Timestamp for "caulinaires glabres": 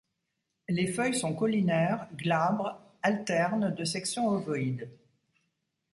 1.35-2.81